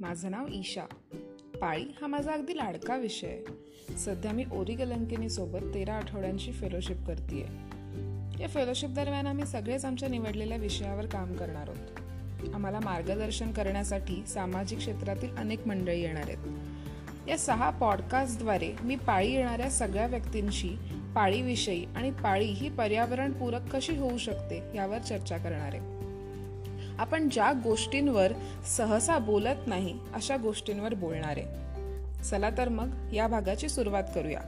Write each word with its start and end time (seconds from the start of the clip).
माझं 0.00 0.30
नाव 0.30 0.46
ईशा. 0.52 0.84
पाळी 1.60 1.84
हा 2.00 2.06
माझा 2.06 2.32
अगदी 2.32 2.56
लाडका 2.56 2.96
विषय. 2.96 3.38
आहे 3.88 3.96
सध्या 3.96 4.32
मी 4.32 4.44
ओरी 4.52 4.74
सोबत 5.28 5.74
तेरा 5.74 5.94
आठवड्यांची 5.94 6.52
फेलोशिप 6.52 6.96
करते 7.06 7.40
या 8.40 8.48
फेलोशिप 8.48 8.90
दरम्यान 8.90 9.26
आम्ही 9.26 9.46
सगळेच 9.46 9.84
आमच्या 9.84 10.08
निवडलेल्या 10.08 10.56
विषयावर 10.56 11.06
काम 11.06 11.34
करणार 11.34 11.68
आहोत. 11.68 12.00
आम्हाला 12.54 12.80
मार्गदर्शन 12.80 13.52
करण्यासाठी 13.52 14.26
सामाजिक 14.26 14.78
क्षेत्रातील 14.78 15.36
अनेक 15.36 15.66
मंडळी 15.66 16.00
येणार 16.00 16.28
आहेत. 16.28 16.58
या 17.28 17.38
सहा 17.38 17.70
पॉडकास्टद्वारे 17.70 18.72
मी 18.82 18.96
पाळी 18.96 19.32
येणाऱ्या 19.32 19.70
सगळ्या 19.70 20.06
व्यक्तींशी 20.06 20.76
पाळीविषयी 21.14 21.84
आणि 21.84 22.10
पाळी 22.10 22.46
ही 22.46 22.74
पर्यावरणपूरक 22.74 23.76
कशी 23.76 23.96
होऊ 23.96 24.18
शकते 24.18 24.76
यावर 24.76 24.98
चर्चा 24.98 25.36
करणार 25.36 25.74
आहे. 25.74 25.97
आपण 26.98 27.28
ज्या 27.28 27.52
गोष्टींवर 27.52 28.32
सहसा 28.76 29.18
बोलत 29.18 29.66
नाही 29.66 29.98
अशा 30.14 30.36
गोष्टींवर 30.36 30.94
बोलणारे. 30.94 31.42
चला 32.22 32.50
तर 32.50 32.68
मग 32.68 33.14
या 33.14 33.26
भागाची 33.26 33.68
सुरुवात 33.68 34.02
करूया. 34.14 34.40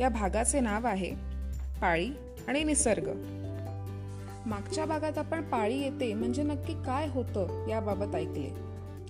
या 0.00 0.08
भागाचे 0.08 0.60
नाव 0.60 0.86
आहे 0.86 1.10
पाळी 1.80 2.10
आणि 2.48 2.64
निसर्ग. 2.64 3.08
मागच्या 4.46 4.84
भागात 4.84 5.18
आपण 5.18 5.42
पाळी 5.42 5.80
येते 5.80 6.14
म्हणजे 6.14 6.42
नक्की 6.42 6.72
काय 6.72 7.06
होतं 7.06 7.68
याबाबत 7.68 8.14
ऐकले. 8.14 8.54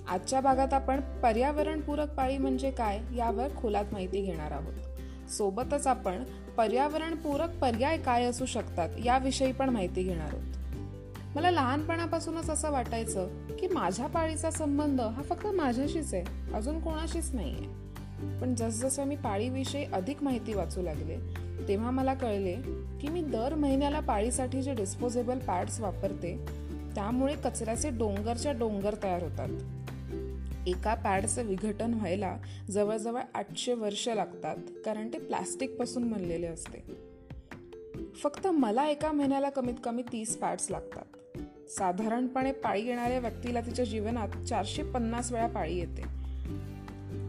आजच्या 0.09 0.41
भागात 0.41 0.73
आपण 0.73 1.01
पर्यावरणपूरक 1.01 2.15
पाळी 2.15 2.39
म्हणजे 2.39 2.71
काय 2.71 3.01
यावर 3.17 3.49
खोलात 3.57 3.85
माहिती 3.93 4.21
घेणार 4.21 4.51
आहोत. 4.51 4.75
सोबतच 5.31 5.87
आपण 5.87 6.25
पर्यावरणपूरक 6.57 7.59
पर्याय 7.59 7.99
काय 7.99 8.25
असू 8.25 8.47
शकतात 8.47 8.89
याविषयी 9.05 9.53
पण 9.53 9.71
माहिती 9.71 10.03
घेणार 10.03 10.29
आहोत. 10.29 10.56
मला 11.37 11.51
लहानपणापासूनच 11.51 12.51
असं 12.51 12.71
वाटायचं 12.71 13.29
की 13.59 13.69
माझ्या 13.69 14.07
पाळीचा 14.07 14.51
संबंध 14.51 15.01
हा 15.01 15.23
फक्त 15.23 15.47
माझ्याशीच 15.47 16.15
आहे. 16.15 16.53
अजून 16.55 16.81
कोणाशीच 16.81 17.35
नाहीये. 17.35 17.67
पण 18.41 18.55
जसजसं 18.55 19.05
मी 19.05 19.17
पाळीविषयी 19.17 19.85
अधिक 19.85 20.23
माहिती 20.23 20.55
वाचू 20.55 20.83
लागले 20.83 21.17
तेव्हा 21.69 21.91
मला 21.91 22.15
कळले 22.15 22.55
की 23.01 23.09
मी 23.09 23.23
दर 23.23 23.55
महिन्याला 23.55 24.01
पाळीसाठी 24.01 24.63
जे 24.63 24.75
डिस्पोजेबल 24.75 25.39
पॅड्स 25.39 25.81
वापरते 25.81 26.47
त्यामुळे 26.95 27.35
कचऱ्याचे 27.35 27.91
डोंगरच्या 27.91 28.53
डोंगर 28.53 28.95
तयार 29.03 29.23
होतात. 29.23 29.49
एका 30.69 30.95
पॅडचं 30.95 31.43
विघटन 31.43 31.95
व्हायला 31.95 32.37
जवळजवळ 32.71 33.21
आठशे 33.35 33.75
वर्ष 33.75 34.09
लागतात 34.09 34.57
कारण 34.85 35.09
ते 35.13 35.19
प्लॅस्टिकपासून 35.19 36.13
बनलेले 36.13 36.47
असते. 36.47 37.07
फक्त 38.15 38.47
मला 38.47 38.89
एका 38.89 39.13
महिन्याला 39.13 39.51
कमीत 39.51 39.75
कमी 39.85 40.03
तीस 40.03 40.37
पॅड्स 40.37 40.71
लागतात. 40.71 41.05
साधारणपणे 41.69 42.53
पाळी 42.53 42.87
येणाऱ्या 42.87 43.19
व्यक्तीला 43.19 43.61
तिच्या 43.61 43.85
जीवनात 43.85 44.29
चारशे 44.47 44.83
पन्नास 44.83 45.33
वेळा 45.33 45.47
पाळी 45.47 45.77
येते. 45.77 46.03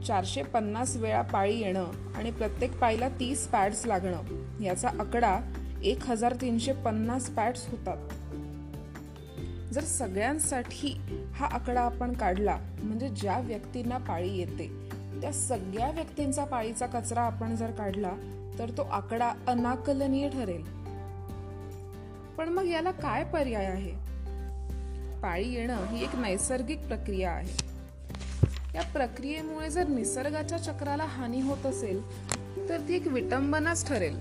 चारशे 0.07 0.43
पन्नास 0.43 0.95
वेळा 0.95 1.21
पाळी 1.21 1.59
येणं 1.59 1.91
आणि 2.15 2.31
प्रत्येक 2.31 2.79
पाळीला 2.79 3.09
तीस 3.09 3.47
पॅड्स 3.47 3.85
लागणं 3.85 4.61
याचा 4.61 4.89
आकडा 4.99 5.39
एक 5.83 6.03
हजार 6.03 6.33
तीनशे 6.33 6.73
पन्नास 6.73 7.29
पॅड्स 7.29 7.67
होतात. 7.69 7.97
जर 9.73 9.81
सगळ्यांसाठी 9.81 11.01
हा 11.35 11.45
आकडा 11.45 11.81
आपण 11.81 12.13
काढला 12.13 12.57
म्हणजे 12.83 13.09
ज्या 13.09 13.39
व्यक्तींना 13.39 13.97
पाळी 13.97 14.37
येते 14.37 14.89
त्या 15.21 15.31
सगळ्या 15.31 15.91
व्यक्तींचा 15.91 16.45
पाळीचा 16.45 16.85
कचरा 16.85 17.21
आपण 17.21 17.55
जर 17.55 17.71
काढला 17.71 18.11
तर 18.59 18.69
तो 18.69 18.81
आकडा 18.81 19.33
अनाकलनीय 19.47 20.29
ठरेल. 20.29 20.63
पण 22.37 22.49
मग 22.49 22.65
याला 22.65 22.91
काय 22.91 23.23
पर्याय 23.23 23.65
आहे? 23.65 24.07
पाळी 25.23 25.53
येणं 25.53 25.87
ही 25.87 26.03
एक 26.03 26.15
नैसर्गिक 26.15 26.87
प्रक्रिया 26.87 27.31
आहे. 27.31 27.77
या 28.75 28.81
प्रक्रियेमुळे 28.83 29.69
जर 29.69 29.87
निसर्गाच्या 29.87 30.57
चक्राला 30.57 31.03
हानी 31.03 31.41
होत 31.41 31.65
असेल 31.65 32.01
तर 32.69 32.79
ती 32.79 32.95
एक 32.95 33.07
विटंबनाच 33.07 33.87
ठरेल. 33.87 34.19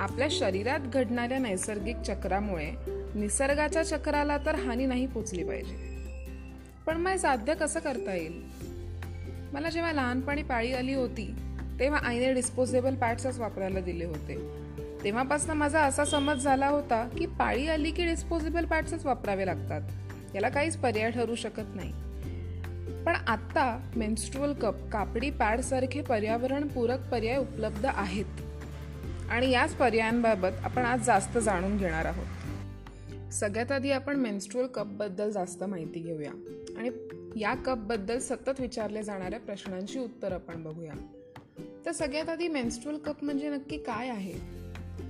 आपल्या 0.00 0.28
शरीरात 0.30 0.80
घडणाऱ्या 0.80 1.38
नैसर्गिक 1.38 1.96
चक्रामुळे 1.96 2.72
निसर्गाच्या 3.14 3.82
चक्राला 3.82 4.38
तर 4.38 4.54
हानी 4.54 4.86
नाही 4.86 5.06
पोचली 5.06 5.44
पाहिजे. 5.44 5.96
पण 6.86 6.96
मग 6.96 7.16
साध्य 7.16 7.54
कसं 7.54 7.80
करता 7.80 8.14
येईल? 8.14 8.42
मला 9.52 9.70
जेव्हा 9.70 9.92
लहानपणी 9.92 10.42
पाळी 10.42 10.72
आली 10.72 10.94
होती 10.94 11.34
तेव्हा 11.80 12.00
आईने 12.04 12.32
डिस्पोजेबल 12.32 12.94
पॅड्सच 12.94 13.38
वापरायला 13.38 13.80
दिले 13.80 14.04
होते. 14.04 14.66
तेव्हापासून 15.04 15.56
माझा 15.56 15.80
असा 15.80 16.04
समज 16.04 16.36
झाला 16.36 16.68
होता 16.68 17.08
की 17.18 17.26
पाळी 17.26 17.68
आली 17.68 17.90
की 17.90 18.04
डिस्पोजेबल 18.04 18.64
पॅड्सच 18.64 19.06
वापरावे 19.06 19.46
लागतात. 19.46 19.80
याला 20.36 20.48
काहीच 20.48 20.76
पर्याय 20.76 21.10
ठरू 21.10 21.34
शकत 21.34 21.74
नाही. 21.74 21.92
पण 23.04 23.14
आत्ता 23.26 23.90
मेन्स्ट्रुअल 23.96 24.52
कप 24.52 24.74
कापडी 24.92 25.30
पॅडसारखे 25.30 26.02
पर्यावरणपूरक 26.02 27.10
पर्याय 27.10 27.36
उपलब्ध 27.36 27.86
आहेत. 27.86 28.24
आणि 29.30 29.50
याच 29.50 29.74
पर्यायांबाबत 29.74 30.48
आपण 30.62 30.82
आज 30.82 31.02
जास्त 31.02 31.38
जाणून 31.38 31.76
घेणार 31.76 32.04
आहोत. 32.04 32.26
सगळ्यात 33.32 33.72
आधी 33.72 33.90
आपण 33.90 34.16
मेन्स्ट्रुअल 34.16 34.66
कपबद्दल 34.66 35.30
जास्त 35.30 35.64
माहिती 35.64 36.00
घेऊया. 36.00 36.30
आणि 36.78 36.90
या 37.40 37.54
कपबद्दल 37.54 38.18
सतत 38.18 38.60
विचारले 38.60 39.02
जाणाऱ्या 39.02 39.40
प्रश्नांची 39.40 39.98
उत्तर 39.98 40.32
आपण 40.32 40.62
बघूया. 40.62 40.92
तर 41.86 41.92
सगळ्यात 41.92 42.28
आधी 42.28 42.48
मेन्स्ट्रुअल 42.48 42.98
कप 42.98 43.24
म्हणजे 43.24 43.50
नक्की 43.50 43.78
काय 43.78 44.08
आहे? 44.08 44.32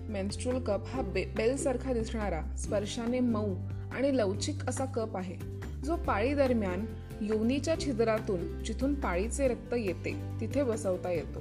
मेन्स्ट्रुअल 0.08 0.64
कप 0.64 0.86
हा 0.86 1.02
बे 1.02 1.24
बेलसारखा 1.24 1.92
दिसणारा 1.92 2.56
स्पर्शाने 2.56 3.20
मऊ 3.20 3.54
आणि 3.92 4.16
लवचिक 4.16 4.68
असा 4.68 4.84
कप 4.84 5.16
आहे 5.16 5.36
जो 5.84 5.96
पाळी 5.96 6.34
दरम्यान 6.34 6.86
योनीच्या 7.20 7.80
छिद्रातून 7.80 8.64
जिथून 8.64 8.94
पाळीचे 8.94 9.48
रक्त 9.48 9.74
येते 9.74 10.22
तिथे 10.40 10.62
बसवता 10.62 11.10
येतो. 11.10 11.40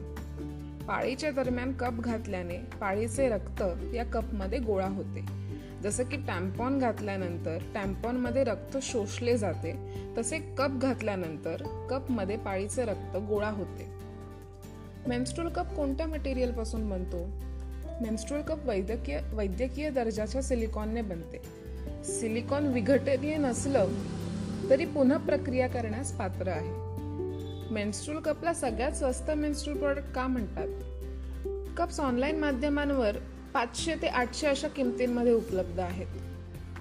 पाळीच्या 0.87 1.31
दरम्यान 1.31 1.71
कप 1.71 1.93
घातल्याने 1.93 2.57
पाळीचे 2.57 3.29
रक्त 3.29 3.63
या 3.95 4.05
कपमध्ये 4.05 4.59
गोळा 4.59 4.87
होते. 4.87 5.45
जसं 5.83 6.03
की 6.03 6.17
टॅम्पॉन 6.17 6.79
घातल्यानंतर 6.79 7.57
टॅम्पॉनमध्ये 7.73 8.43
रक्त 8.43 8.77
शोषले 8.81 9.37
जाते 9.37 9.91
तसे 10.17 10.39
कप 10.39 10.69
घातल्यानंतर 10.81 11.87
कपमध्ये 11.89 12.37
पाळीचे 12.37 12.85
रक्त 12.85 13.17
गोळा 13.17 13.49
होते. 13.49 13.87
मेन्स्ट्रुअल 15.07 15.49
कप 15.49 15.65
कोणत्या 15.65 16.07
मटेरियलपासून 16.07 16.89
बनतो? 16.89 17.25
मेन्स्ट्रुअल 18.01 18.43
कप 18.43 18.65
वैद्यकीय 18.65 19.19
वैद्यकीय 19.33 19.89
दर्जाच्या 19.89 20.41
सिलिकॉनने 20.41 21.01
बनते. 21.01 21.64
सिलिकॉन 22.03 22.67
विघटनीय 22.67 23.37
नसलं 23.37 23.87
तरी 24.69 24.85
पुन्हा 24.85 25.17
प्रक्रिया 25.17 25.67
करण्यास 25.67 26.11
पात्र 26.11 26.47
आहे. 26.47 26.85
मेन्स्ट्रुल 27.73 28.17
कपला 28.17 28.53
सगळ्यात 28.53 28.91
स्वस्त 28.91 29.31
मेन्स्ट्रुल 29.31 29.77
प्रॉडक्ट 29.77 30.11
का 30.11 30.27
म्हणतात? 30.27 30.67
कप्स 31.77 31.99
ऑनलाईन 31.99 32.39
माध्यमांवर 32.39 33.15
पाचशे 33.53 33.95
ते 33.95 34.07
आठशे 34.07 34.47
अशा 34.47 34.67
किमतींमध्ये 34.67 35.33
उपलब्ध 35.33 35.79
आहेत. 35.79 36.07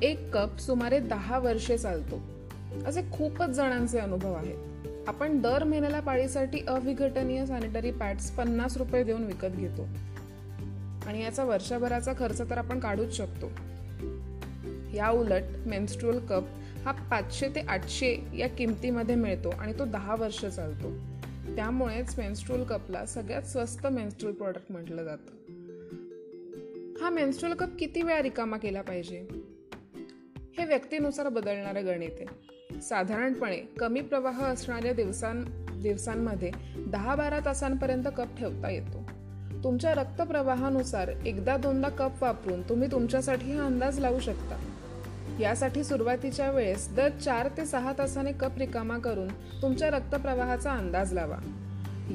एक 0.03 0.37
कप 0.37 0.59
सुमारे 0.59 0.99
दहा 0.99 1.39
वर्षे 1.39 1.79
चालतो. 1.79 2.21
असे 2.87 3.01
खूपच 3.13 3.49
जणांचे 3.49 3.99
अनुभव 3.99 4.33
आहेत. 4.33 4.89
आपण 5.09 5.41
दर 5.41 5.65
महिन्याला 5.65 6.01
पाळीसाठी 6.01 6.59
अविघटनीय 6.69 7.47
सॅनिटरी 7.47 7.91
पॅड्स 7.91 8.31
पन्नास 8.31 8.77
रुपये 8.77 9.05
देऊन 9.05 9.25
विकत 9.25 9.47
घेतो. 9.47 9.83
आणि 11.07 11.23
याचा 11.23 11.45
वर्षभराचा 11.45 12.13
खर्च 12.19 12.51
तर 12.51 12.59
आपण 12.59 12.81
काढूच 12.81 13.17
शकतो. 13.17 13.51
या 14.95 15.11
उलट 15.11 15.43
मेन्स्ट्रुअल 15.67 16.19
कप 16.19 16.43
हा 16.85 16.93
पाचशे 16.93 17.49
ते 17.49 17.61
आठशे 17.61 18.17
या 18.39 18.49
किमतीमध्ये 18.49 19.15
मिळतो 19.15 19.51
आणि 19.51 19.73
तो 19.79 19.85
दहा 19.85 20.15
वर्ष 20.15 20.47
चालतो. 20.47 21.15
त्यामुळेच 21.57 22.19
मेन्स्ट्रुअल 22.19 22.65
कपला 22.65 23.07
सगळ्यात 23.07 23.43
स्वस्त 23.43 23.87
मेन्स्ट्रुअल 23.87 24.35
प्रॉडक्ट 24.35 24.67
म्हटलं 24.71 25.05
जातं. 25.05 25.31
हा 27.03 27.11
मेन्स्ट्रुअल 27.11 27.55
कप 27.55 27.69
किती 27.79 28.03
वेळा 28.03 28.23
रिकामा 28.23 28.57
केला 28.57 28.83
पाहिजे? 28.83 29.29
हे 30.59 30.65
व्यक्तीनुसार 30.65 31.29
बदलणारं 31.29 31.87
गणित 31.87 32.11
आहे. 32.21 32.55
साधारणपणे 32.81 33.57
कमी 33.57 34.01
प्रवाह 34.01 34.45
असणाऱ्या 34.45 34.93
दिवसां 34.93 35.45
दिवसांमध्ये 35.83 36.51
दहा 36.77 37.15
बारा 37.15 37.39
तासांपर्यंत 37.45 38.05
कप 38.17 38.39
ठेवता 38.39 38.71
येतो. 38.71 39.05
तुमच्या 39.65 39.95
रक्तप्रवाहानुसार 39.95 41.09
एकदा 41.09 41.57
दोनदा 41.57 41.89
कप 41.89 42.23
वापरून 42.23 42.63
तुम्ही 42.63 42.91
तुमच्यासाठी 42.93 43.53
हा 43.53 43.67
अंदाज 43.67 44.01
लावू 44.01 44.21
शकता. 44.21 44.74
यासाठी 45.41 45.85
सुरुवातीच्या 45.85 46.51
वेळेस 46.51 46.95
दर 46.95 47.09
चार 47.09 47.49
ते 47.57 47.67
सहा 47.67 47.93
तासाने 47.99 48.33
कप 48.33 48.59
रिकामा 48.59 48.99
करून 48.99 49.29
तुमच्या 49.63 49.91
रक्तप्रवाहाचा 49.91 50.73
अंदाज 50.73 51.13
लावा. 51.13 51.37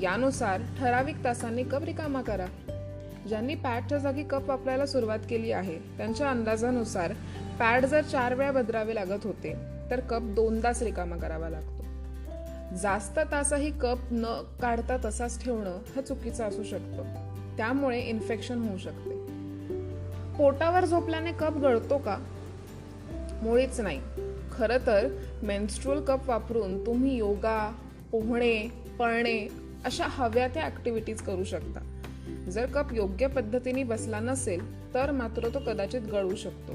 यानुसार 0.01 0.61
ठराविक 0.79 1.23
तासांनी 1.23 1.63
कप 1.63 1.83
रिकामा 1.83 2.21
करा. 2.21 2.45
ज्यांनी 3.29 3.55
पॅडच्या 3.55 3.97
जागी 3.97 4.23
कप 4.23 4.49
वापरायला 4.49 4.85
सुरुवात 4.85 5.19
केली 5.29 5.51
आहे 5.51 5.77
त्यांच्या 5.77 6.29
अंदाजानुसार 6.29 7.13
पॅड 7.59 7.85
जर 7.85 8.01
चार 8.01 8.33
वेळा 8.33 8.51
बदलावे 8.51 8.95
लागत 8.95 9.25
होते 9.25 9.55
तर 9.91 9.99
कप 9.99 10.21
दोनदाच 10.21 10.83
रिकामा 10.83 11.15
करावा 11.15 11.49
लागतो. 11.49 11.83
जास्त 12.75 13.19
तासही 13.31 13.71
कप 13.71 13.97
न 14.11 14.43
काढता 14.61 14.97
तसाच 15.05 15.43
ठेवणं 15.43 15.77
हा 15.95 16.01
चुकीचं 16.01 16.43
असू 16.43 16.63
शकतं. 16.63 17.03
त्यामुळे 17.57 17.99
इन्फेक्शन 17.99 18.67
होऊ 18.67 18.77
शकते. 18.77 19.11
पोटावर 20.37 20.85
झोपल्याने 20.85 21.31
कप 21.31 21.57
गळतो 21.57 21.97
का? 21.97 22.17
मुळीच 23.41 23.79
नाही. 23.79 24.01
खरं 24.51 24.77
तर 24.85 25.07
मेन्स्ट्रुअल 25.43 26.03
कप 26.03 26.29
वापरून 26.29 26.85
तुम्ही 26.85 27.15
योगा 27.15 27.75
पोहणे 28.11 28.71
पळणे 28.99 29.47
अशा 29.85 30.05
हव्या 30.07 30.47
त्या 30.47 30.63
ॲक्टिव्हिटीज 30.63 31.21
करू 31.21 31.43
शकता. 31.43 31.79
जर 32.49 32.65
कप 32.65 32.93
योग्य 32.93 33.27
पद्धतीने 33.27 33.83
बसला 33.83 34.19
नसेल 34.19 34.93
तर 34.93 35.11
मात्र 35.11 35.49
तो 35.49 35.59
कदाचित 35.59 36.01
गळू 36.01 36.35
शकतो. 36.35 36.73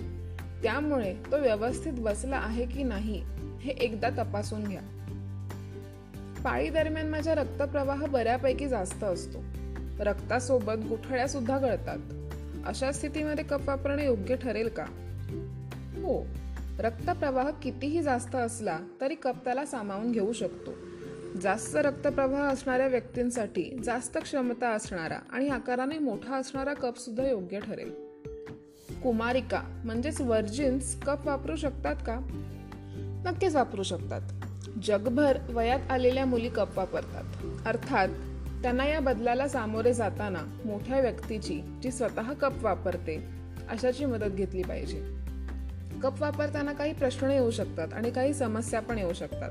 त्यामुळे 0.62 1.14
तो 1.32 1.38
व्यवस्थित 1.38 1.92
बसला 1.92 2.36
आहे 2.36 2.66
की 2.66 2.82
नाही 2.82 3.24
हे 3.60 3.72
एकदा 3.72 4.10
तपासून 4.10 4.64
घ्या. 4.64 4.80
पाळी 6.44 6.70
दरम्यान 6.70 7.08
माझा 7.08 7.34
रक्तप्रवाह 7.34 8.06
बऱ्यापैकी 8.06 8.68
जास्त 8.68 9.04
असतो. 9.04 9.38
रक्तासोबत 10.00 10.86
गुठळ्या 10.88 11.28
सुद्धा 11.28 11.58
गळतात. 11.58 11.98
अशा 12.66 12.92
स्थितीमध्ये 12.92 13.44
कप 13.44 13.68
वापरणे 13.68 14.04
योग्य 14.04 14.36
ठरेल 14.36 14.68
का? 14.68 14.84
हो. 15.96 16.26
रक्तप्रवाह 16.78 17.50
कितीही 17.50 18.02
जास्त 18.02 18.34
असला 18.34 18.78
तरी 19.00 19.14
कप 19.14 19.44
त्याला 19.44 19.66
सामावून 19.66 20.12
घेऊ 20.12 20.32
शकतो. 20.32 20.70
जास्त 21.40 21.76
रक्तप्रवाह 21.76 22.42
असणाऱ्या 22.42 22.86
व्यक्तींसाठी 22.86 23.78
जास्त 23.84 24.18
क्षमता 24.18 24.68
असणारा 24.68 25.18
आणि 25.32 25.48
आकाराने 25.48 25.98
मोठा 25.98 26.36
असणारा 26.36 26.74
कप 26.74 26.98
सुद्धा 26.98 27.28
योग्य 27.28 27.60
ठरेल. 27.60 27.92
कुमारिका 29.02 29.82
म्हणजेच 29.84 30.20
वर्जिन्स 30.20 31.00
कप 31.00 31.26
वापरू 31.26 31.56
शकतात 31.56 31.94
का? 32.06 32.20
नक्कीच 33.26 33.54
वापरू 33.54 33.82
शकतात. 33.82 34.20
जगभर 34.82 35.38
वयात 35.48 35.90
आलेल्या 35.90 36.26
मुली 36.26 36.48
कप 36.48 36.78
वापरतात. 36.78 37.24
अर्थात 37.66 38.08
त्यांना 38.62 38.86
या 38.86 39.00
बदलाला 39.00 39.48
सामोरे 39.48 39.92
जाताना 39.92 40.60
मोठ्या 40.64 41.00
व्यक्तीची 41.00 41.60
जी 41.82 41.90
स्वतः 41.90 42.32
कप 42.32 42.64
वापरते 42.64 43.24
अशाची 43.68 44.04
मदत 44.04 44.30
घेतली 44.30 44.62
पाहिजे. 44.62 45.23
कप 46.04 46.22
वापरताना 46.22 46.72
काही 46.72 46.92
प्रश्न 46.92 47.30
येऊ 47.30 47.50
शकतात 47.50 47.88
आणि 47.92 48.10
काही 48.10 48.34
समस्या 48.34 48.80
पण 48.80 48.98
येऊ 48.98 49.12
शकतात. 49.12 49.50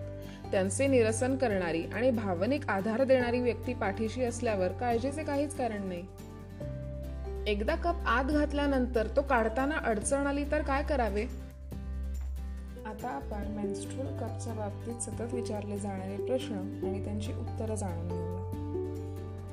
त्यांचे 0.51 0.87
निरसन 0.87 1.35
करणारी 1.35 1.83
आणि 1.83 2.11
भावनिक 2.11 2.69
आधार 2.69 3.03
देणारी 3.03 3.39
व्यक्ती 3.39 3.73
पाठीशी 3.73 4.23
असल्यावर 4.23 4.67
काळजीचे 4.67 5.23
काहीच 5.23 5.55
कारण 5.55 5.87
नाही. 5.87 6.03
एकदा 7.47 7.75
कप 7.75 7.95
आत 8.05 8.23
घातल्यानंतर 8.23 9.07
तो 9.15 9.21
काढताना 9.21 9.75
अडचण 9.75 10.27
आली 10.27 10.43
तर 10.51 10.61
काय 10.61 10.83
करावे? 10.83 11.23
आता 12.85 13.07
आपण 13.07 13.47
मेन्स्ट्रुअल 13.47 14.07
कपच्या 14.07 14.53
बाबतीत 14.53 14.99
सतत 15.01 15.33
विचारले 15.33 15.79
जाणारे 15.79 16.25
प्रश्न 16.25 16.55
आणि 16.83 17.05
त्यांची 17.05 17.31
उत्तरं 17.31 17.75
जाणून 17.75 18.07
घेऊया. 18.07 18.43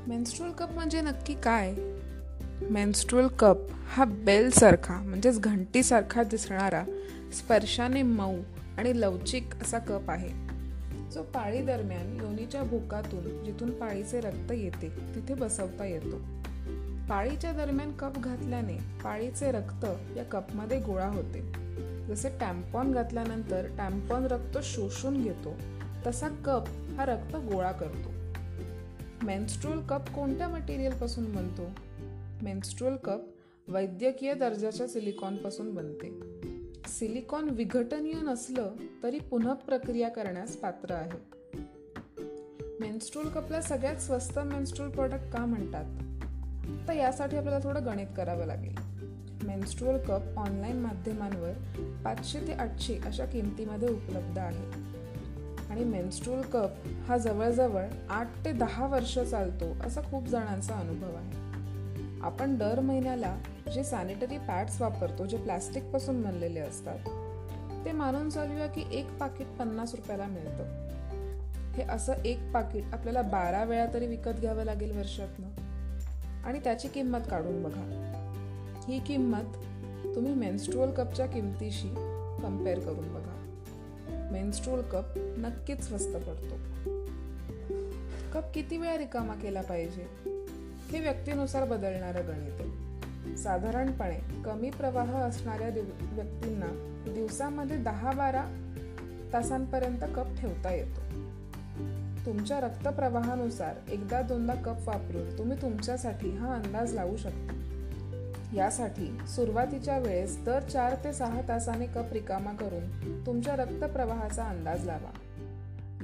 मेन्स्ट्रुअल 0.06 0.52
कप 0.52 0.70
म्हणजे 0.70 1.00
नक्की 1.00 1.34
काय? 1.34 1.74
मेन्स्ट्रुअल 2.70 3.26
कप 3.26 3.56
हा 3.88 4.04
बेलसारखा 4.04 4.94
म्हणजेच 4.94 5.40
घंटीसारखा 5.40 6.22
दिसणारा 6.22 6.84
स्पर्शाने 7.32 8.02
मऊ 8.02 8.36
आणि 8.78 9.00
लवचिक 9.00 9.54
असा 9.62 9.78
कप 9.78 10.10
आहे. 10.10 10.28
जो 11.10 11.22
पाळी 11.22 11.62
दरम्यान 11.62 12.16
योनीच्या 12.22 12.62
भोकातून 12.62 13.44
जिथून 13.44 13.70
पाळीचे 13.70 14.20
रक्त 14.20 14.52
येते 14.52 14.88
तिथे 14.88 15.34
बसवता 15.34 15.84
येतो. 15.84 16.16
पाळीच्या 17.08 17.52
दरम्यान 17.52 17.92
कप 17.92 18.18
घातल्याने 18.18 18.76
पाळीचे 19.04 19.52
रक्त 19.52 19.84
या 20.16 20.24
कपमध्ये 20.24 20.80
गोळा 20.80 21.08
होते. 21.08 21.52
जसे 22.06 22.28
टॅम्पॉन 22.40 22.92
घातल्यानंतर 22.92 23.66
टॅम्पॉन 23.78 24.24
रक्त 24.24 24.58
शोषून 24.62 25.22
घेतो 25.22 25.54
तसा 26.06 26.28
कप 26.28 26.64
हा 26.96 27.04
रक्त 27.04 27.36
गोळा 27.36 27.72
करतो. 27.72 28.10
मेन्स्ट्रोल 29.26 29.80
कप 29.80 30.10
कोणत्या 30.10 30.48
मटेरियलपासून 30.48 31.24
बनतो? 31.34 31.70
मेन्स्ट्रुअल 32.42 32.96
कप 32.96 33.20
वैद्यकीय 33.68 34.34
दर्जाच्या 34.34 34.88
सिलिकॉनपासून 34.88 35.74
बनते. 35.74 36.20
सिलिकॉन 36.88 37.48
विघटनीय 37.50 38.14
नसलं 38.14 38.70
तरी 39.02 39.18
पुन्हा 39.18 39.52
प्रक्रिया 39.52 40.08
करण्यास 40.08 40.56
पात्र 40.56 40.92
आहे. 40.92 41.40
मेन्स्ट्रुअल 42.80 43.28
कपला 43.28 43.60
सगळ्यात 43.60 43.96
स्वस्त 43.96 44.38
मेन्स्ट्रुअल 44.38 44.90
प्रॉडक्ट 44.90 45.32
का 45.32 45.46
म्हणतात? 45.46 45.84
तर 46.88 46.92
यासाठी 46.92 47.36
आपल्याला 47.36 47.68
थोडं 47.68 47.86
गणित 47.86 48.06
करावं 48.16 48.46
लागेल. 48.46 48.74
मेन्स्ट्रुअल 49.46 49.98
कप 49.98 50.20
ऑनलाईन 50.36 50.76
माध्यमांवर 50.76 51.52
पाचशे 52.04 52.46
ते 52.46 52.52
आठशे 52.52 52.98
अशा 53.04 53.24
किमतीमध्ये 53.24 53.88
उपलब्ध 53.88 54.38
आहे. 54.38 54.90
आणि 55.70 55.84
मेन्स्ट्रुअल 55.84 56.42
कप 56.42 56.68
हा 56.86 57.18
जवळजवळ 57.18 57.84
आठ 58.08 58.44
ते 58.44 58.52
दहा 58.52 58.86
वर्ष 58.86 59.18
चालतो 59.18 59.64
असा 59.64 60.00
खूप 60.00 60.26
जणांचा 60.26 60.74
अनुभव 60.74 61.14
आहे. 61.14 61.39
आपण 62.22 62.56
दर 62.56 62.80
महिन्याला 62.80 63.38
जे 63.74 63.84
सॅनिटरी 63.84 64.38
पॅड्स 64.38 64.80
वापरतो 64.80 65.26
जे 65.26 65.36
प्लॅस्टिकपासून 65.36 66.22
बनलेले 66.22 66.60
असतात 66.60 66.98
ते 67.84 67.92
मानून 67.92 68.30
चालूया 68.30 68.66
की 68.66 68.84
एक 68.92 69.18
पाकिट 69.18 69.46
पन्नास 69.58 69.94
रुपयाला 69.94 70.26
मिळतं. 70.26 70.90
हे 71.72 71.82
असं 71.82 72.12
एक 72.12 72.52
पाकिट 72.54 72.84
आपल्याला 72.92 73.22
बारा 73.22 73.64
वेळा 73.64 73.86
तरी 73.94 74.06
विकत 74.06 74.30
घ्यावं 74.40 74.64
लागेल 74.64 74.96
वर्षातनं. 74.96 75.48
आणि 76.44 76.58
त्याची 76.58 76.88
किंमत 76.88 77.18
काढून 77.30 77.62
बघा. 77.62 78.06
ही 78.88 79.00
किंमत 79.00 79.44
तुम्ही 80.14 80.34
मेन्स्ट्रुअल 80.34 80.90
कपच्या 80.90 81.26
किमतीशी 81.26 81.88
कंपेअर 82.42 82.78
करून 82.78 83.14
बघा. 83.14 83.58
मेन्स्ट्रुअल 84.32 84.82
कप 84.82 85.04
नक्कीच 85.16 85.88
स्वस्त 85.88 86.16
पडतो. 86.16 86.54
कप 88.32 88.44
किती 88.54 88.76
वेळा 88.76 88.98
रिकामा 88.98 89.34
केला 89.34 89.60
पाहिजे? 89.60 90.29
हे 90.90 91.00
व्यक्तीनुसार 91.00 91.64
बदलणारं 91.64 92.28
गणित. 92.28 92.60
आहे 92.60 93.36
साधारणपणे 93.36 94.42
कमी 94.44 94.70
प्रवाह 94.70 95.16
असणाऱ्या 95.16 95.68
व्यक्तींना 96.12 96.66
दिवसामध्ये 97.14 97.76
दहा 97.76 98.12
बारा 98.12 98.44
तासांपर्यंत 99.32 99.98
कप 100.16 100.26
ठेवता 100.38 100.74
येतो. 100.74 101.00
तुमच्या 102.26 102.60
रक्तप्रवाहानुसार 102.60 103.74
एकदा 103.90 104.22
दोनदा 104.22 104.54
कप 104.54 104.88
वापरून 104.88 105.38
तुम्ही 105.38 105.62
तुमच्यासाठी 105.62 106.30
हा 106.30 106.54
अंदाज 106.54 106.94
लावू 106.94 107.16
शकता. 107.16 107.56
यासाठी 108.54 109.18
सुरुवातीच्या 109.28 109.98
वेळेस 109.98 110.44
दर 110.44 110.60
चार 110.60 110.94
ते 111.04 111.12
सहा 111.12 111.40
तासाने 111.48 111.86
कप 111.86 112.12
रिकामा 112.12 112.52
करून 112.52 113.26
तुमच्या 113.26 113.56
रक्तप्रवाहाचा 113.56 114.44
अंदाज 114.44 114.86
लावा. 114.86 115.12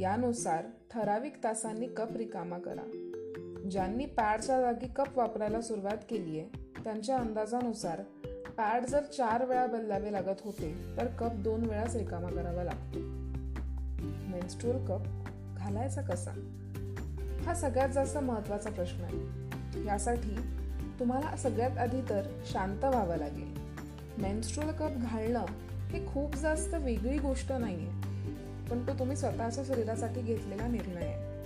यानुसार 0.00 0.64
ठराविक 0.90 1.44
तासांनी 1.44 1.86
कप 1.86 2.16
रिकामा 2.16 2.58
करा. 2.58 3.05
ज्यांनी 3.70 4.06
पॅडच्या 4.06 4.60
जागी 4.60 4.86
कप 4.96 5.18
वापरायला 5.18 5.60
सुरुवात 5.60 5.96
केली 6.10 6.40
आहे 6.40 6.48
त्यांच्या 6.84 7.16
अंदाजानुसार 7.16 8.00
पॅड 8.56 8.86
जर 8.86 9.02
चार 9.02 9.44
वेळा 9.44 9.66
बदलावे 9.66 10.12
लागत 10.12 10.40
होते 10.44 10.96
तर 10.96 11.06
कप 11.06 11.32
दोन 11.34 11.64
वेळाच 11.64 11.96
रिकामा 11.96 12.28
करावा 12.28 12.64
लागतो. 12.64 12.98
मेन्स्ट्रुअल 14.30 14.84
कप 14.86 15.00
घालायचा 15.56 16.02
कसा? 16.02 16.30
हा 17.46 17.54
सगळ्यात 17.54 17.88
जास्त 17.88 18.18
महत्त्वाचा 18.18 18.70
प्रश्न 18.70 19.04
आहे. 19.04 19.86
यासाठी 19.86 20.36
तुम्हाला 21.00 21.36
सगळ्यात 21.36 21.78
आधी 21.78 22.00
तर 22.00 22.22
शांत 22.46 22.84
व्हावं 22.84 23.16
लागेल. 23.16 23.56
मेन्स्ट्रुअल 24.18 24.70
कप 24.70 24.90
घालणं 25.10 25.44
हे 25.88 26.06
खूप 26.06 26.34
जास्त 26.34 26.74
वेगळी 26.74 27.18
गोष्ट 27.18 27.52
नाही 27.52 27.88
आहे 27.88 28.02
पण 28.70 28.86
तो 28.86 28.98
तुम्ही 28.98 29.16
स्वतःच्या 29.16 29.64
शरीरासाठी 29.64 30.20
घेतलेला 30.20 30.66
निर्णय 30.66 31.06
आहे. 31.06 31.36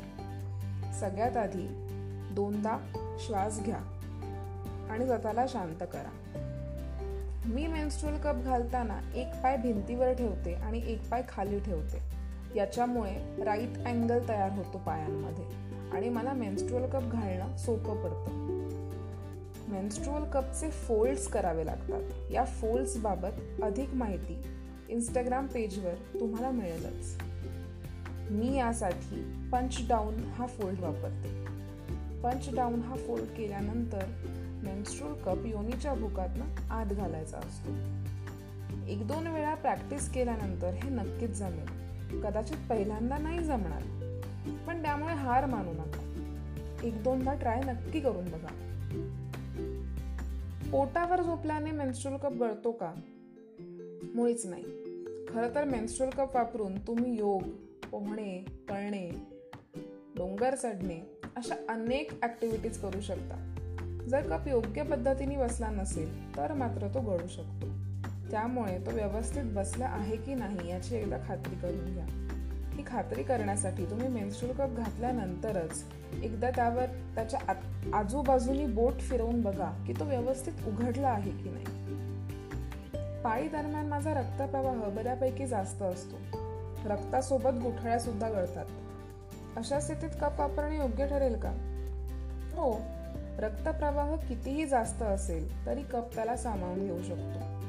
सगळ्यात 1.01 1.37
आधी 1.37 1.90
दोनदा 2.31 2.79
श्वास 3.19 3.65
घ्या 3.65 3.79
आणि 4.91 5.07
स्वतःला 5.07 5.47
शांत 5.49 5.85
करा. 5.93 6.11
मी 7.45 7.67
मेन्स्ट्रुअल 7.67 8.19
कप 8.19 8.35
घालताना 8.45 9.01
एक 9.15 9.29
पाय 9.43 9.57
भिंतीवर 9.57 10.13
ठेवते 10.13 10.55
आणि 10.55 10.83
एक 10.87 11.11
पाय 11.11 11.23
खाली 11.29 11.61
ठेवते. 11.61 12.21
याच्यामुळे 12.57 13.45
राईट 13.45 13.79
अँगल 13.87 14.29
तयार 14.29 14.51
होतो 14.53 14.79
पायांमध्ये 14.79 15.45
आणि 15.93 16.09
मला 16.09 16.33
मेन्स्ट्रुअल 16.33 16.87
कप 16.87 17.03
घालणं 17.03 17.57
सोपं 17.57 18.03
पडतं. 18.03 18.51
मेन्स्ट्रुअल 19.73 20.25
कपचे 20.25 20.71
फोल्ड्स 20.71 21.27
करावे 21.27 21.67
लागतात. 21.67 22.33
या 22.33 22.45
फोल्ड्सबाबत 22.45 23.63
अधिक 23.63 23.95
माहिती 23.95 24.43
इंस्टाग्राम 24.89 25.47
पेजवर 25.47 25.95
तुम्हाला 26.21 26.51
मिळेलच. 26.51 27.23
मी 28.31 28.57
यासाठी 28.57 29.49
पंच 29.53 29.89
डाऊन 29.89 30.15
हा 30.15 30.47
फोल्ड 30.47 30.81
वापरते. 30.81 31.50
पंच 32.23 32.55
डाऊन 32.55 32.81
हा 32.81 32.97
फोल्ड 32.97 33.25
केल्यानंतर 33.25 34.05
मेन्स्ट्रुअल 34.65 35.15
कप 35.15 35.47
योनीच्या 35.47 35.95
भुकातनं 35.95 36.71
आत 36.71 36.87
घालायचा 36.87 37.39
असतो. 37.39 37.71
एक 38.87 39.07
दोन 39.07 39.27
वेळा 39.27 39.55
प्रॅक्टिस 39.55 40.13
केल्यानंतर 40.13 40.71
हे 40.71 40.91
नक्कीच 40.91 41.31
जमेल. 41.31 41.81
कदाचित 42.23 42.57
पहिल्यांदा 42.71 43.19
नाही 43.19 43.45
जमणार. 43.45 43.83
पण 44.67 44.83
त्यामुळे 44.83 45.15
हार 45.15 45.47
मानू 45.47 45.73
नका. 45.73 46.07
एक 46.83 47.03
दोनदा 47.03 47.35
ट्राय 47.35 47.61
नक्की 47.61 48.01
करून 48.01 48.25
बघा. 48.25 48.67
पोटावर 50.73 51.23
झोपल्याने 51.23 51.71
मेन्स्ट्रुअल 51.71 52.17
कप 52.17 52.33
गळतो 52.33 52.73
का? 52.73 52.95
मुळीच 54.15 54.47
नाही. 54.47 54.65
खरं 55.29 55.55
तर 55.55 55.65
मेन्स्ट्रुअल 55.65 56.11
कप 56.11 56.37
वापरून 56.37 56.79
तुम्ही 56.79 57.19
योग 57.19 57.43
पोहणे 57.91 58.45
पळणे 58.69 59.11
डोंगर 60.17 60.55
चढणे 60.55 61.20
अशा 61.37 61.55
अनेक 61.69 62.13
ॲक्टिव्हिटीज 62.23 62.79
करू 62.79 63.01
शकता. 63.01 63.37
जर 64.09 64.29
कप 64.29 64.49
योग्य 64.49 64.83
पद्धतीने 64.83 65.37
बसला 65.37 65.69
नसेल 65.71 66.37
तर 66.37 66.53
मात्र 66.53 66.89
तो 66.89 67.01
गळू 67.01 67.27
शकतो. 67.27 67.67
त्यामुळे 68.31 68.79
तो 68.79 68.91
व्यवस्थित 68.91 69.45
बसला 69.45 69.87
आहे 69.87 70.17
की 70.17 70.35
नाही 70.35 70.71
याची 70.71 70.97
एकदा 70.97 71.17
खात्री 71.29 71.57
करून 71.57 71.93
घ्या. 71.95 72.05
ही 72.73 72.85
खात्री 72.87 73.23
करण्यासाठी 73.23 73.85
तुम्ही 73.85 74.09
मेन्स्ट्रुअल 74.09 74.55
कप 74.55 74.77
घातल्यानंतरच 74.77 75.83
एकदा 76.23 76.51
त्यावर 76.51 76.87
त्याच्या 77.15 77.41
आजूबाजूनी 77.95 78.67
बोट 78.67 79.01
फिरवून 79.01 79.41
बघा 79.43 79.71
की 79.87 79.93
तो 79.93 80.05
व्यवस्थित 80.05 80.67
उघडला 80.67 81.09
आहे 81.09 81.31
की 81.31 81.51
नाही. 81.51 81.65
पाळी 83.23 83.49
दरम्यान 83.49 83.87
माझा 83.87 84.15
रक्तप्रवाह 84.15 84.89
बऱ्यापैकी 84.89 85.47
जास्त 85.47 85.83
असतो. 85.83 86.17
रक्तासोबत 86.89 87.63
गुठळ्या 87.63 87.99
सुद्धा 87.99 88.29
गळतात 88.29 88.67
अशा 89.57 89.81
स्थितीत 89.81 90.09
कप 90.21 90.41
वापरणे 90.41 90.77
योग्य 90.77 91.07
ठरेल 91.07 91.35
का? 91.35 91.51
हो. 92.55 92.81
रक्तप्रवाह 93.39 94.17
कितीही 94.17 94.67
जास्त 94.67 95.03
असेल 95.03 95.67
तरी 95.67 95.83
कप 95.83 96.15
त्याला 96.15 96.37
सामावून 96.37 96.85
घेऊ 96.85 97.03
शकतो. 97.03 97.61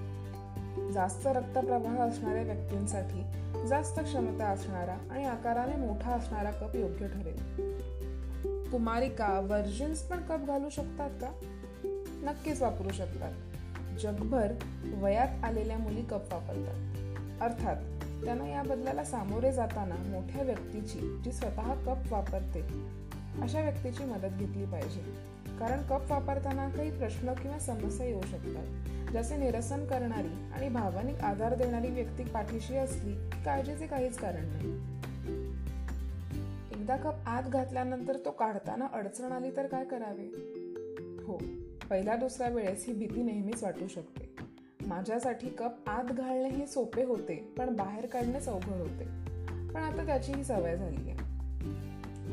जास्त 0.91 1.27
रक्तप्रवाह 1.27 1.97
असणाऱ्या 1.97 2.43
व्यक्तींसाठी 2.43 3.41
जास्त 3.67 3.99
क्षमता 3.99 4.45
असणारा 4.45 4.97
आणि 5.11 5.25
आकाराने 5.25 5.75
मोठा 5.75 6.11
असणारा 6.11 6.51
कप 6.51 6.75
योग्य 6.75 7.07
ठरेल. 7.07 7.71
कुमारिका 8.71 9.39
वर्जिन्स 9.39 10.01
पण 10.01 10.17
कप 10.17 10.47
घालू 10.47 10.69
शकतात 10.69 11.09
का? 11.09 11.31
नक्कीच 12.23 12.61
वापरू 12.61 12.89
शकतात. 12.89 13.33
जगभर 13.99 14.53
वयात 14.83 15.45
आलेल्या 15.45 15.77
मुली 15.77 16.01
कप 16.01 16.33
वापरतात. 16.33 16.91
अर्थात 17.41 17.75
त्यांना 18.25 18.47
या 18.47 18.63
बदलाला 18.63 19.03
सामोरे 19.03 19.51
जाताना 19.51 19.95
मोठ्या 19.95 20.43
व्यक्तीची 20.43 21.21
जी 21.25 21.31
स्वतः 21.31 21.73
कप 21.73 22.13
वापरते 22.13 22.61
अशा 23.41 23.61
व्यक्तीची 23.61 24.03
मदत 24.03 24.37
घेतली 24.39 24.65
पाहिजे. 24.65 25.31
कारण 25.59 25.81
कप 25.81 26.11
वापरताना 26.11 26.69
काही 26.69 26.97
प्रश्न 26.97 27.33
किंवा 27.33 27.59
समस्या 27.59 28.05
येऊ 28.05 28.21
शकतात. 28.21 28.65
ज्याचे 29.11 29.37
निरसन 29.37 29.85
करणारी 29.85 30.53
आणि 30.53 30.69
भावनिक 30.69 31.15
आधार 31.15 31.55
देणारी 31.55 31.87
व्यक्ती 31.87 32.23
पाठीशी 32.23 32.77
असली 32.77 33.13
काळजीचे 33.45 33.87
काहीच 33.87 34.17
कारण 34.17 34.45
नाही. 34.45 34.71
एकदा 36.71 36.97
कप 36.97 37.13
आत 37.25 37.43
घातल्यानंतर 37.43 38.17
तो 38.25 38.31
काढताना 38.31 38.87
अडचण 38.93 39.31
आली 39.31 39.51
तर 39.57 39.67
काय 39.67 39.85
करावे? 39.85 40.25
हो 41.23 41.37
पहिल्या 41.89 42.15
दुसऱ्या 42.15 42.49
वेळेस 42.49 42.85
ही 42.87 42.93
भीती 42.93 43.23
नेहमीच 43.23 43.63
वाटू 43.63 43.87
शकते. 43.87 44.20
माझ्यासाठी 44.91 45.49
कप 45.49 45.71
आत 45.87 46.03
घालणे 46.03 46.49
हे 46.49 46.67
सोपे 46.67 47.03
होते 47.03 47.53
पण 47.57 47.75
बाहेर 47.75 48.05
काढणेच 48.05 48.49
अवघड 48.49 48.79
होते. 48.79 49.03
पण 49.73 49.75
आता 49.75 50.05
त्याची 50.05 50.31
ही 50.33 50.43
सवय 50.43 50.77
झाली 50.77 51.09
आहे. 51.09 51.17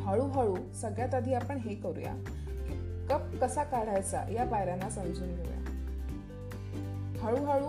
हळूहळू 0.00 0.57
सगळ्यात 0.73 1.15
आधी 1.15 1.35
आपण 1.35 1.57
हे 1.57 1.75
करूया. 1.75 2.15
कप 3.11 3.41
कसा 3.41 3.65
काढायचा 3.65 4.25
या 4.33 4.45
पायऱ्यांना 4.45 4.91
समजून 4.91 5.29
घेऊया. 5.29 5.59
हळूहळू 7.23 7.69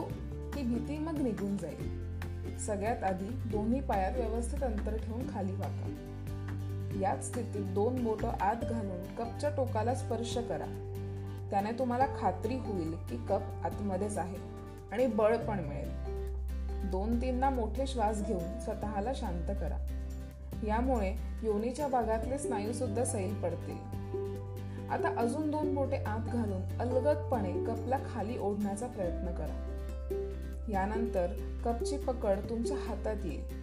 ही 0.55 0.63
भीती 0.63 0.97
मग 0.97 1.21
निघून 1.21 1.57
जाईल. 1.57 2.09
सगळ्यात 2.57 3.03
आधी 3.03 3.27
दोन्ही 3.27 3.81
पायात 3.81 4.13
व्यवस्थित 4.15 4.63
अंतर 4.63 4.97
ठेवून 4.97 5.33
खाली 5.33 5.53
वाका. 5.53 5.87
याच 7.01 7.31
स्थितीत 7.31 7.65
दोन 7.65 8.03
बोट 8.03 8.25
आत 8.25 8.65
घालून 8.69 9.15
कपच्या 9.15 9.49
टोकाला 9.49 9.95
स्पर्श 9.95 10.37
करा. 10.37 10.85
त्याने 11.51 11.71
तुम्हाला 11.71 12.05
खात्री 12.19 12.55
होईल 12.55 12.95
की 13.09 13.17
कप 13.17 13.41
आतमध्येच 13.63 14.17
आहे. 14.17 14.48
आणि 14.91 15.07
बळ 15.07 15.37
पण 15.37 15.59
मिळेल. 15.59 15.99
दोन 16.89 17.21
तीनदा 17.21 17.49
मोठे 17.49 17.87
श्वास 17.87 18.27
घेऊन 18.27 18.59
स्वतःला 18.59 19.11
शांत 19.15 19.47
करा. 19.47 19.87
यामुळे 20.67 21.15
योनीच्या 21.43 21.87
भागातले 21.87 22.37
स्नायू 22.37 22.73
सुद्धा 22.73 23.05
सैल 23.05 23.33
पडतील. 23.33 23.99
आता 24.89 25.15
अजून 25.17 25.51
दोन 25.51 25.75
बोटे 25.75 25.97
आत 25.97 26.19
घालून 26.19 26.79
अलगदपणे 26.79 27.65
कपला 27.65 27.97
खाली 28.13 28.37
ओढण्याचा 28.37 28.87
प्रयत्न 28.87 29.25
करा. 29.25 29.65
यानंतर 30.69 31.27
कपची 31.65 31.97
पकड 31.97 32.39
तुमच्या 32.49 32.77
हातात 32.77 33.15
येईल. 33.25 33.59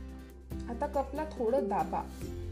आता 0.70 0.86
कपला 0.86 1.24
थोडं 1.24 1.68
दाबा. 1.68 2.02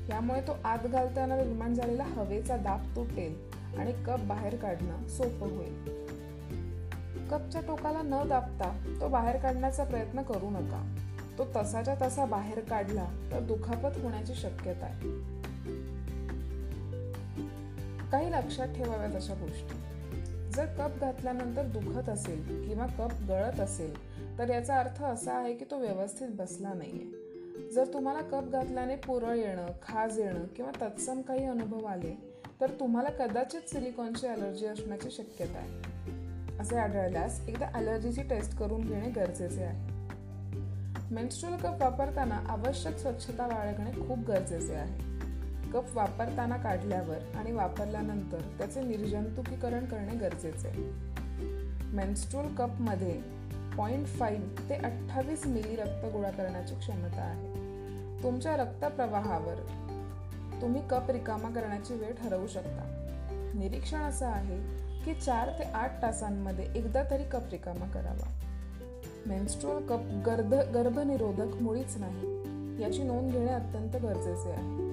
यामुळे 0.09 0.41
तो 0.41 0.57
आत 0.65 0.79
घालताना 0.79 1.37
निर्माण 1.37 1.75
झालेला 1.75 2.05
हवेचा 2.05 2.57
दाब 2.57 2.97
तुटेल 2.97 3.51
आणि 3.79 3.93
कप 3.93 4.21
बाहेर 4.21 4.57
काढणं 4.57 5.09
सोपं 5.09 5.51
होईल. 5.57 6.04
कपच्या 7.31 7.61
टोकाला 7.61 8.03
न 8.03 8.29
दाबता 8.29 8.97
तो 9.01 9.09
बाहेर 9.09 9.37
काढण्याचा 9.37 9.85
प्रयत्न 9.85 10.23
करू 10.23 10.51
नका. 10.51 10.97
तो 11.39 11.45
तसाच्या 11.45 11.95
तसा 12.03 12.25
बाहेर 12.25 12.61
काढला 12.61 13.29
तर 13.33 13.41
दुखापत 13.41 13.99
होण्याची 14.03 14.35
शक्यता 14.35 14.87
आहे. 14.87 15.35
काही 18.11 18.33
लक्षात 18.33 18.67
ठेवाव्यात 18.67 19.15
अशा 19.15 19.35
गोष्टी. 19.35 19.81
जर 20.51 20.67
कप 20.67 21.01
घातल्यानंतर 21.01 21.63
दुखत 21.63 22.09
असेल 22.09 22.69
किंवा 22.69 22.87
कप 22.87 23.11
गळत 23.29 23.61
असेल 23.61 24.15
तर 24.39 24.51
याचा 24.51 24.79
अर्थ 24.79 25.05
असा 25.05 25.33
आहे 25.33 25.55
की 25.55 25.65
तो 25.71 25.79
व्यवस्थित 25.79 26.29
बसला 26.29 26.73
नाहीये. 26.73 27.25
जर 27.71 27.85
तुम्हाला 27.95 28.21
कप 28.21 28.51
घातल्याने 28.53 28.97
पुरळ 28.97 29.35
येणं 29.35 29.67
खाज 29.83 30.19
येणं 30.19 30.45
किंवा 30.57 30.71
तत्सम 30.81 31.21
काही 31.21 31.45
अनुभव 31.45 31.85
आले 31.85 32.33
तर 32.61 32.71
तुम्हाला 32.71 33.09
कदाचित 33.09 33.61
सिलिकॉनची 33.61 34.27
अलर्जी 34.27 34.67
असण्याची 34.67 35.11
शक्यता 35.11 35.59
आहे. 35.59 35.94
असे 36.61 36.77
आढळल्यास 36.77 37.49
एकदा 37.49 37.67
अलर्जीची 37.75 38.23
टेस्ट 38.23 38.59
करून 38.59 38.81
घेणे 38.81 39.11
गरजेचे 39.11 39.65
आहे. 39.65 39.95
मेन्स्ट्रुअल 41.11 41.57
कप 41.57 41.83
वापरताना 41.83 42.35
आवश्यक 42.49 42.97
स्वच्छता 42.97 43.47
बाळगणे 43.47 43.91
खूप 44.09 44.19
गरजेचे 44.19 44.75
आहे. 44.75 45.15
कप 45.71 45.97
वापरताना 45.97 46.57
काढल्यावर 46.57 47.37
आणि 47.37 47.53
वापरल्यानंतर 47.53 48.41
त्याचे 48.59 48.83
निर्जंतुकीकरण 48.83 49.85
करणे 49.85 50.15
गरजेचे 50.15 50.69
आहे. 50.69 50.83
मेन्स्ट्रुअल 51.87 52.55
कपमध्ये 52.55 53.21
पॉईंट 53.79 54.07
फाईव्ह 54.07 54.69
ते 54.69 54.75
अठ्ठावीस 54.75 55.47
मिली 55.47 55.77
रक्त 55.77 56.05
गोळा 56.05 56.31
करण्याची 56.31 56.75
क्षमता 56.75 57.23
आहे. 57.23 57.65
तुमच्या 58.23 58.57
रक्तप्रवाहावर 58.57 59.55
तुम्ही 60.63 60.83
कप 60.91 61.11
रिकामा 61.11 61.49
करण्याची 61.49 61.95
वेळ 61.95 62.13
ठरवू 62.13 62.47
शकता. 62.47 62.91
निरीक्षण 63.55 63.99
असं 63.99 64.27
आहे 64.27 64.84
की 65.05 65.15
चार 65.15 65.49
ते 65.49 65.65
आठ 65.65 66.03
तासांमध्ये 66.03 66.69
एकदा 66.77 67.03
तरी 67.11 67.25
कप 67.25 67.43
रिकामा 67.51 67.87
करावा. 67.87 68.29
मेन्स्ट्रुअल 69.27 69.87
कप 69.87 70.01
गर्भ 70.27 70.55
गर्भनिरोधक 70.55 71.63
मुळीच 71.63 71.97
नाही. 71.97 72.35
याची 72.83 73.03
नोंद 73.03 73.33
घेणे 73.33 73.53
अत्यंत 73.53 73.97
गरजेचे 73.97 74.51
आहे. 74.51 74.85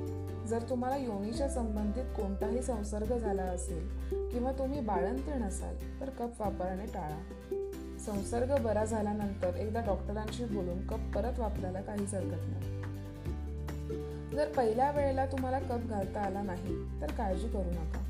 जर 0.48 0.60
तुम्हाला 0.70 0.96
योनीच्या 0.96 1.50
संबंधित 1.50 2.04
कोणताही 2.04 2.62
संसर्ग 2.62 3.18
झाला 3.18 3.44
असेल 3.44 3.88
किंवा 4.32 4.52
तुम्ही 4.52 4.80
बाळंतीण 4.80 5.44
असाल 5.44 6.02
तर 6.02 6.10
कप 6.10 6.42
वापरणे 6.42 6.86
टाळा. 6.86 7.20
संसर्ग 8.06 8.64
बरा 8.64 8.86
झाल्यानंतर 8.86 9.56
एकदा 9.56 9.80
डॉक्टरांशी 9.86 10.46
बोलून 10.46 10.88
कप 10.88 11.00
परत 11.16 11.40
वापरायला 11.40 11.82
काहीच 11.82 12.14
हरकत 12.14 12.44
नाही. 12.48 12.82
जर 14.36 14.50
पहिल्या 14.50 14.92
वेळेला 14.92 15.26
तुम्हाला 15.26 15.60
कप 15.60 15.80
घालता 15.80 16.22
आला 16.22 16.42
नाही 16.42 17.02
तर 17.02 17.12
काळजी 17.12 17.48
करू 17.48 17.72
नका. 17.72 18.01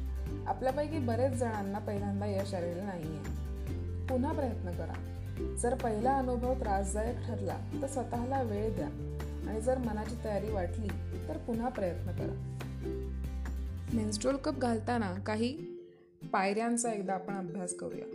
आपल्यापैकी 0.48 1.00
बरेच 1.00 1.32
जणांना 1.32 1.80
पहिल्यांदा 1.80 2.26
यश 2.26 2.54
आलेलं 2.54 2.86
नाही 2.86 3.04
आहे 3.04 3.24
पुन्हा 4.08 4.34
प्रयत्न 4.34 4.72
करा. 4.72 4.94
जर 5.56 5.76
पहिला 5.76 6.18
अनुभव 6.18 6.54
त्रासदायक 6.54 7.18
ठरला 7.28 7.58
तर 7.82 7.88
स्वतःला 7.88 8.42
वेळ 8.42 8.76
द्या. 8.76 8.88
आणि 9.48 9.62
जर 9.62 9.78
मनाची 9.78 10.16
तयारी 10.24 10.52
वाटली 10.52 10.88
तर 11.28 11.38
पुन्हा 11.38 11.70
प्रयत्न 11.70 12.12
करा. 12.12 12.58
मेन्स्ट्रोल 13.94 14.36
कप 14.36 14.58
घालताना 14.58 15.14
काही 15.14 15.58
पायऱ्यांचा 16.32 16.94
एकदा 16.94 17.14
आपण 17.14 17.38
अभ्यास 17.38 17.74
करूया. 17.74 18.06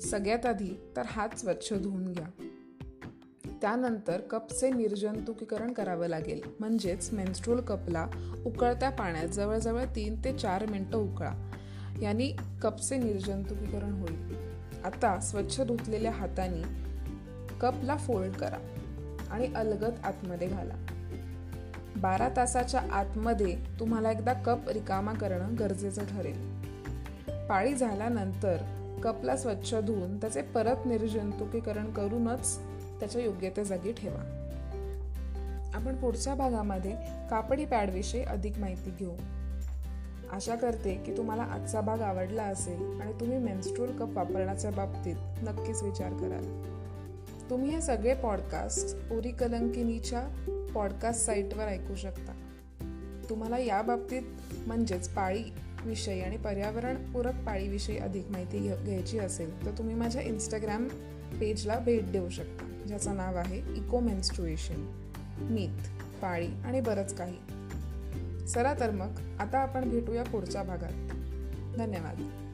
सगळ्यात 0.00 0.46
आधी 0.46 0.80
तर 0.96 1.02
हात 1.06 1.28
स्वच्छ 1.38 1.72
धुवून 1.72 2.12
घ्या. 2.12 2.47
त्यानंतर 3.62 4.20
कपचे 4.20 4.70
निर्जंतुकीकरण 4.70 5.72
करावं 5.72 6.06
लागेल. 6.06 6.40
म्हणजेच 6.60 7.12
मेन्स्ट्रोल 7.12 7.60
कपला 7.60 8.06
उकळत्या 8.46 8.90
पाण्यात 8.90 9.28
जवळजवळ 9.28 9.84
तीन 9.96 10.24
ते 10.24 10.38
चार 10.38 10.66
मिनटं 10.66 10.98
उकळा. 10.98 11.50
यांनी 12.02 12.32
कपचे 12.62 12.96
निर्जंतुकीकरण 12.96 13.92
होईल. 13.92 14.34
आता 14.84 15.20
स्वच्छ 15.20 15.60
धुतलेल्या 15.60 16.12
हाताने 16.12 16.62
कपला 17.60 17.96
फोल्ड 17.96 18.32
करा 18.32 18.58
आणि 19.30 19.54
अलगद 19.54 19.94
आतमध्ये 20.04 20.48
घाला. 20.48 20.74
बारा 21.96 22.28
तासाच्या 22.36 22.80
आतमध्ये 22.92 23.56
तुम्हाला 23.80 24.10
एकदा 24.10 24.32
कप 24.32 24.68
रिकामा 24.68 25.12
करणं 25.12 25.54
गरजेचं 25.58 26.04
ठरेल. 26.04 26.58
पाळी 27.48 27.74
झाल्यानंतर 27.74 28.56
कपला 29.04 29.36
स्वच्छ 29.36 29.74
धुवून 29.74 30.16
त्याचे 30.16 30.42
परत 30.42 30.86
निर्जंतुकीकरण 30.86 31.92
करूनच 31.92 32.60
त्याच्या 33.00 33.22
योग्य 33.22 33.50
त्या 33.50 33.64
जागी 33.64 33.92
ठेवा. 33.92 34.34
आपण 35.74 35.96
पुढच्या 35.96 36.34
भागामध्ये 36.34 36.92
कापडी 37.30 37.64
पॅडविषयी 37.64 38.22
अधिक 38.22 38.58
माहिती 38.58 38.90
घेऊ. 38.98 39.14
आशा 40.32 40.54
करते 40.54 40.94
की 40.94 41.16
तुम्हाला 41.16 41.42
आजचा 41.42 41.80
भाग 41.80 42.00
आवडला 42.00 42.42
असेल 42.42 43.00
आणि 43.00 43.12
तुम्ही 43.12 43.38
मेन्स्ट्रोल 43.38 43.90
कप 43.90 44.16
वापरण्याच्या 44.16 44.70
बाबतीत 44.70 45.16
नक्कीच 45.18 45.82
विचार 45.82 46.12
कराल. 46.12 46.78
तुम्ही 47.50 47.70
हे 47.70 47.80
सगळे 47.80 48.14
पॉडकास्ट 48.14 49.12
ओरी 49.12 49.30
कलंकिनीच्या 49.30 50.22
पॉडकास्ट 50.74 51.26
साईटवर 51.26 51.64
ऐकू 51.64 51.94
शकता. 51.94 52.32
तुम्हाला 53.30 53.58
या 53.58 53.82
बाबतीत 53.82 54.22
म्हणजेच 54.66 55.08
पाळी 55.08 55.42
विषयी 55.84 56.20
आणि 56.20 56.36
पर्यावरणपूरक 56.36 57.34
पाळीविषयी 57.46 57.98
अधिक 57.98 58.26
माहिती 58.30 58.58
घ्यायची 58.58 59.18
असेल 59.18 59.66
तर 59.66 59.70
तुम्ही 59.70 59.94
माझ्या 59.94 60.22
इंस्टाग्राम 60.22 60.88
पेजला 61.40 61.78
भेट 61.78 62.12
देऊ 62.12 62.28
शकता. 62.28 62.67
ज्याचं 62.88 63.16
नाव 63.16 63.36
आहे 63.36 63.58
इको 63.58 64.00
मेन्स्ट्रुएशन. 64.00 65.04
मीत 65.38 65.88
पाळी 66.22 66.48
आणि 66.64 66.80
बरंच 66.80 67.14
काही. 67.14 67.36
चला 68.46 68.74
तर 68.80 68.90
मग 68.90 69.10
आता 69.38 69.58
आपण 69.58 69.90
भेटूया 69.90 70.24
पुढच्या 70.24 70.62
भागात. 70.62 70.92
धन्यवाद. 71.78 72.44